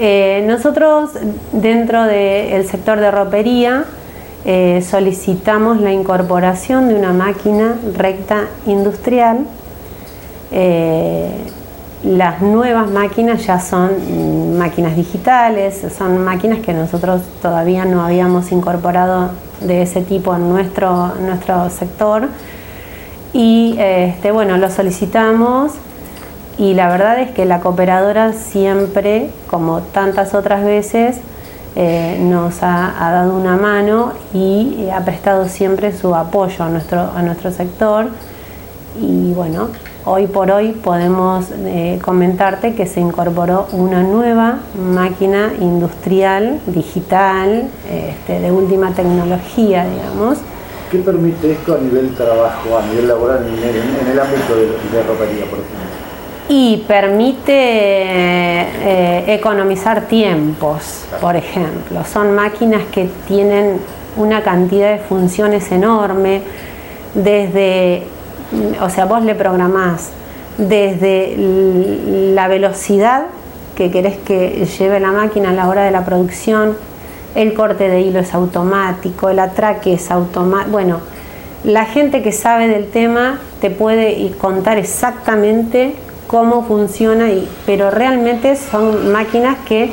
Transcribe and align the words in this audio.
Eh, 0.00 0.44
nosotros 0.46 1.10
dentro 1.50 2.04
del 2.04 2.64
sector 2.68 3.00
de 3.00 3.10
ropería 3.10 3.84
eh, 4.44 4.80
solicitamos 4.88 5.80
la 5.80 5.92
incorporación 5.92 6.88
de 6.88 6.94
una 6.94 7.12
máquina 7.12 7.74
recta 7.96 8.44
industrial. 8.66 9.38
Eh, 10.52 11.30
las 12.04 12.40
nuevas 12.40 12.88
máquinas 12.88 13.44
ya 13.44 13.58
son 13.58 14.56
máquinas 14.56 14.94
digitales, 14.94 15.84
son 15.98 16.24
máquinas 16.24 16.60
que 16.60 16.72
nosotros 16.72 17.22
todavía 17.42 17.84
no 17.84 18.04
habíamos 18.04 18.52
incorporado 18.52 19.30
de 19.60 19.82
ese 19.82 20.02
tipo 20.02 20.32
en 20.36 20.48
nuestro, 20.48 21.12
nuestro 21.16 21.68
sector. 21.70 22.28
Y 23.32 23.74
este, 23.80 24.30
bueno, 24.30 24.58
lo 24.58 24.70
solicitamos 24.70 25.72
y 26.58 26.74
la 26.74 26.88
verdad 26.88 27.20
es 27.20 27.30
que 27.30 27.44
la 27.44 27.60
cooperadora 27.60 28.32
siempre, 28.32 29.30
como 29.48 29.80
tantas 29.80 30.34
otras 30.34 30.64
veces, 30.64 31.18
eh, 31.76 32.18
nos 32.20 32.62
ha, 32.62 32.92
dado 32.98 33.36
una 33.36 33.56
mano 33.56 34.12
y 34.34 34.88
ha 34.92 35.04
prestado 35.04 35.48
siempre 35.48 35.96
su 35.96 36.16
apoyo 36.16 36.64
a 36.64 36.68
nuestro, 36.68 37.12
a 37.14 37.22
nuestro 37.22 37.52
sector. 37.52 38.06
Y 39.00 39.32
bueno, 39.34 39.68
hoy 40.04 40.26
por 40.26 40.50
hoy 40.50 40.72
podemos 40.72 41.46
eh, 41.52 42.00
comentarte 42.02 42.74
que 42.74 42.86
se 42.86 42.98
incorporó 42.98 43.68
una 43.70 44.02
nueva 44.02 44.58
máquina 44.92 45.52
industrial, 45.60 46.58
digital, 46.66 47.68
este, 47.88 48.40
de 48.40 48.50
última 48.50 48.92
tecnología, 48.94 49.86
digamos. 49.88 50.38
¿Qué 50.90 50.98
permite 50.98 51.52
esto 51.52 51.76
a 51.76 51.78
nivel 51.78 52.16
trabajo, 52.16 52.78
a 52.78 52.86
nivel 52.86 53.06
laboral, 53.06 53.46
en 53.46 54.08
el, 54.10 54.18
ámbito 54.18 54.56
de, 54.56 54.66
de 54.66 55.02
ropería, 55.04 55.44
por 55.44 55.60
ejemplo? 55.60 55.87
Y 56.48 56.84
permite 56.88 57.52
eh, 57.52 59.24
economizar 59.34 60.02
tiempos, 60.02 61.04
por 61.20 61.36
ejemplo. 61.36 62.04
Son 62.04 62.34
máquinas 62.34 62.84
que 62.90 63.08
tienen 63.26 63.78
una 64.16 64.42
cantidad 64.42 64.92
de 64.92 64.98
funciones 64.98 65.70
enorme, 65.70 66.40
desde, 67.14 68.04
o 68.80 68.88
sea, 68.88 69.04
vos 69.04 69.22
le 69.22 69.34
programás 69.34 70.10
desde 70.56 71.34
la 72.34 72.48
velocidad 72.48 73.26
que 73.76 73.90
querés 73.90 74.16
que 74.16 74.66
lleve 74.78 74.98
la 74.98 75.12
máquina 75.12 75.50
a 75.50 75.52
la 75.52 75.68
hora 75.68 75.84
de 75.84 75.92
la 75.92 76.04
producción, 76.04 76.76
el 77.34 77.54
corte 77.54 77.88
de 77.88 78.00
hilo 78.00 78.18
es 78.18 78.34
automático, 78.34 79.28
el 79.28 79.38
atraque 79.38 79.92
es 79.92 80.10
automático, 80.10 80.72
bueno, 80.72 81.00
la 81.62 81.84
gente 81.84 82.22
que 82.22 82.32
sabe 82.32 82.66
del 82.66 82.90
tema 82.90 83.38
te 83.60 83.70
puede 83.70 84.30
contar 84.32 84.78
exactamente 84.78 85.94
cómo 86.28 86.64
funciona, 86.64 87.30
y, 87.30 87.48
pero 87.66 87.90
realmente 87.90 88.54
son 88.54 89.10
máquinas 89.10 89.58
que 89.66 89.92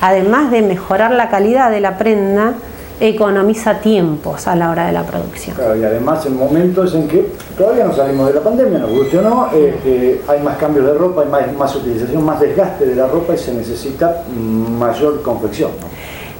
además 0.00 0.50
de 0.50 0.62
mejorar 0.62 1.12
la 1.12 1.28
calidad 1.28 1.70
de 1.70 1.80
la 1.80 1.96
prenda, 1.98 2.54
economiza 2.98 3.80
tiempos 3.80 4.46
a 4.46 4.56
la 4.56 4.70
hora 4.70 4.86
de 4.86 4.92
la 4.92 5.02
producción. 5.02 5.54
Claro, 5.54 5.76
y 5.76 5.84
además 5.84 6.24
en 6.24 6.36
momentos 6.36 6.94
en 6.94 7.06
que 7.06 7.30
todavía 7.56 7.84
no 7.84 7.94
salimos 7.94 8.28
de 8.28 8.34
la 8.34 8.40
pandemia, 8.40 8.78
nos 8.78 8.90
guste 8.90 9.18
o 9.18 9.22
no, 9.22 9.48
eh, 9.52 9.78
eh, 9.84 10.22
hay 10.26 10.40
más 10.40 10.56
cambios 10.56 10.86
de 10.86 10.94
ropa, 10.94 11.22
hay 11.22 11.28
más, 11.28 11.56
más, 11.56 11.76
utilización, 11.76 12.24
más 12.24 12.40
desgaste 12.40 12.86
de 12.86 12.96
la 12.96 13.06
ropa 13.06 13.34
y 13.34 13.38
se 13.38 13.52
necesita 13.52 14.22
mayor 14.34 15.20
confección. 15.22 15.72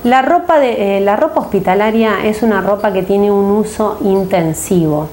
La 0.05 0.23
ropa, 0.23 0.59
de, 0.59 0.99
eh, 0.99 1.01
la 1.01 1.17
ropa 1.17 1.41
hospitalaria 1.41 2.25
es 2.25 2.43
una 2.43 2.63
ropa 2.63 2.93
que 2.93 3.03
tiene 3.03 3.31
un 3.31 3.51
uso 3.51 3.99
intensivo 4.03 5.09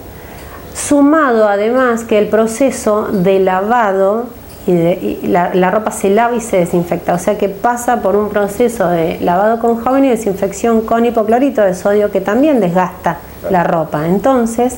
sumado 0.74 1.48
además 1.48 2.04
que 2.04 2.18
el 2.18 2.28
proceso 2.28 3.08
de 3.12 3.40
lavado 3.40 4.28
y, 4.66 5.28
la, 5.28 5.72
ropa 5.72 5.92
se 5.92 6.10
lava 6.10 6.36
y 6.36 6.42
se 6.42 6.58
desinfecta, 6.58 7.14
o 7.14 7.20
sea 7.20 7.38
que 7.38 7.50
pasa 7.50 8.02
por 8.02 8.16
un 8.16 8.30
proceso 8.30 8.88
de 8.88 9.20
lavado 9.20 9.60
con 9.60 9.84
jabón 9.84 10.06
y 10.06 10.10
desinfección 10.10 10.82
con 10.82 11.06
hipoclorito 11.06 11.62
de 11.62 11.74
sodio 11.74 12.12
que 12.12 12.22
también 12.22 12.62
desgasta 12.62 13.18
la 13.52 13.66
ropa. 13.66 14.08
Entonces, 14.08 14.78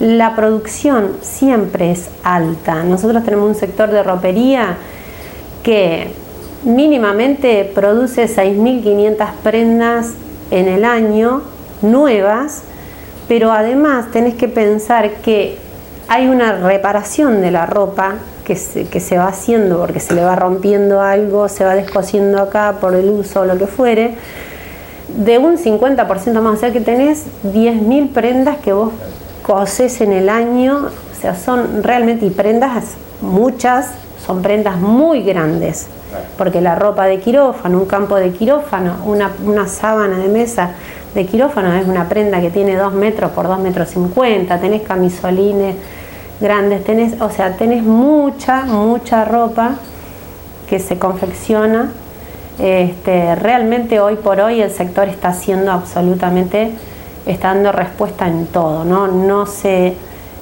la 0.00 0.34
producción 0.34 1.12
siempre 1.22 1.92
es 1.92 2.08
alta. 2.24 2.82
Nosotros 2.82 3.24
tenemos 3.24 3.48
un 3.48 3.54
sector 3.54 3.90
de 3.90 4.02
ropería 4.02 4.76
que 5.62 6.10
mínimamente 6.64 7.70
produce 7.74 8.26
6.500 8.26 9.28
prendas 9.42 10.14
en 10.50 10.66
el 10.66 10.84
año 10.84 11.42
nuevas 11.80 12.62
pero 13.28 13.52
además 13.52 14.10
tenés 14.12 14.34
que 14.34 14.48
pensar 14.48 15.10
que 15.16 15.58
hay 16.08 16.28
una 16.28 16.52
reparación 16.52 17.40
de 17.40 17.50
la 17.50 17.66
ropa 17.66 18.14
que 18.44 18.54
se, 18.54 19.18
va 19.18 19.26
haciendo 19.26 19.78
porque 19.78 19.98
se 19.98 20.14
le 20.14 20.22
va 20.22 20.36
rompiendo 20.36 21.00
algo, 21.00 21.48
se 21.48 21.64
va 21.64 21.74
descosiendo 21.74 22.40
acá 22.40 22.76
por 22.80 22.94
el 22.94 23.10
uso 23.10 23.40
o 23.40 23.44
lo 23.44 23.58
que 23.58 23.66
fuere, 23.66 24.14
de 25.08 25.38
un 25.38 25.58
50% 25.58 26.40
más, 26.40 26.54
o 26.54 26.56
sea 26.56 26.72
que 26.72 26.80
tenés 26.80 27.24
10.000 27.44 28.12
prendas 28.12 28.58
que 28.58 28.72
vos 28.72 28.92
coses 29.42 30.00
en 30.00 30.12
el 30.12 30.28
año, 30.28 30.86
o 30.86 31.20
sea, 31.20 31.34
son 31.34 31.82
realmente, 31.82 32.26
y 32.26 32.30
prendas 32.30 32.94
muchas, 33.20 33.90
son 34.24 34.42
prendas 34.42 34.78
muy 34.78 35.22
grandes, 35.22 35.88
porque 36.38 36.60
la 36.60 36.76
ropa 36.76 37.06
de 37.06 37.18
quirófano, 37.18 37.78
un 37.78 37.86
campo 37.86 38.14
de 38.14 38.30
quirófano, 38.30 38.96
una, 39.06 39.32
una 39.44 39.66
sábana 39.66 40.18
de 40.18 40.28
mesa 40.28 40.70
de 41.16 41.26
quirófano 41.26 41.72
es 41.74 41.88
una 41.88 42.08
prenda 42.08 42.40
que 42.40 42.50
tiene 42.50 42.76
2 42.76 42.92
metros 42.92 43.32
por 43.32 43.48
2 43.48 43.58
metros 43.58 43.88
50, 43.88 44.60
tenés 44.60 44.82
camisolines 44.82 45.74
grandes, 46.40 46.84
tenés, 46.84 47.20
o 47.20 47.30
sea, 47.30 47.56
tenés 47.56 47.82
mucha, 47.82 48.64
mucha 48.66 49.24
ropa 49.24 49.76
que 50.68 50.78
se 50.78 50.98
confecciona. 50.98 51.90
Este, 52.58 53.34
realmente 53.34 53.98
hoy 54.00 54.16
por 54.16 54.40
hoy 54.40 54.60
el 54.60 54.70
sector 54.70 55.08
está 55.08 55.28
haciendo 55.28 55.72
absolutamente, 55.72 56.70
está 57.24 57.48
dando 57.48 57.72
respuesta 57.72 58.28
en 58.28 58.46
todo, 58.46 58.84
¿no? 58.84 59.08
No 59.08 59.46
se, 59.46 59.94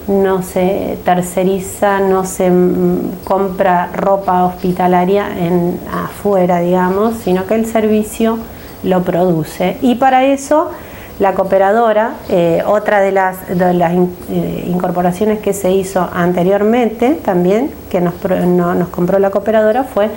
no 0.08 0.42
se 0.42 0.98
terceriza, 1.04 2.00
no 2.00 2.24
se 2.24 2.50
mm, 2.50 3.22
compra 3.24 3.90
ropa 3.94 4.44
hospitalaria 4.44 5.28
en, 5.38 5.78
afuera, 5.92 6.58
digamos, 6.60 7.14
sino 7.18 7.46
que 7.46 7.54
el 7.54 7.66
servicio 7.66 8.38
lo 8.84 9.02
produce. 9.02 9.76
Y 9.82 9.96
para 9.96 10.24
eso 10.24 10.70
la 11.18 11.34
cooperadora, 11.34 12.14
eh, 12.28 12.62
otra 12.66 13.00
de 13.00 13.12
las, 13.12 13.36
las 13.48 13.92
eh, 13.92 14.64
incorporaciones 14.66 15.38
que 15.38 15.52
se 15.52 15.70
hizo 15.72 16.08
anteriormente 16.12 17.18
también, 17.24 17.70
que 17.88 18.00
nos, 18.00 18.14
nos 18.24 18.88
compró 18.88 19.18
la 19.18 19.30
cooperadora, 19.30 19.84
fue 19.84 20.10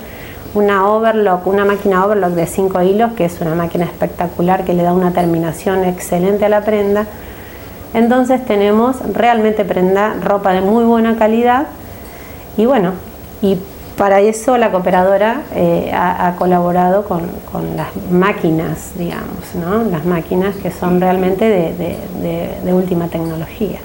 una 0.54 0.88
overlock, 0.88 1.46
una 1.46 1.64
máquina 1.64 2.04
overlock 2.04 2.32
de 2.32 2.46
5 2.46 2.82
hilos, 2.82 3.12
que 3.12 3.24
es 3.26 3.40
una 3.40 3.54
máquina 3.54 3.84
espectacular 3.84 4.64
que 4.64 4.74
le 4.74 4.82
da 4.82 4.92
una 4.92 5.12
terminación 5.12 5.84
excelente 5.84 6.46
a 6.46 6.48
la 6.48 6.62
prenda. 6.62 7.06
Entonces 7.94 8.44
tenemos 8.44 8.96
realmente 9.14 9.64
prenda, 9.64 10.14
ropa 10.22 10.52
de 10.52 10.60
muy 10.60 10.84
buena 10.84 11.16
calidad 11.16 11.68
y 12.56 12.66
bueno, 12.66 12.92
y 13.40 13.58
para 13.98 14.20
eso 14.20 14.56
la 14.56 14.70
cooperadora 14.70 15.42
eh, 15.54 15.90
ha, 15.92 16.34
colaborado 16.38 17.04
con, 17.04 17.28
las 17.76 17.88
máquinas, 18.10 18.92
digamos, 18.96 19.54
¿no? 19.54 19.82
las 19.90 20.06
máquinas 20.06 20.56
que 20.56 20.70
son 20.70 21.00
realmente 21.00 21.44
de 21.44 22.72
última 22.72 23.08
tecnología. 23.08 23.80